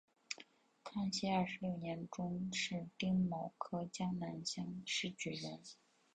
[0.83, 5.61] 康熙二十六年中式丁卯科江南乡试举人。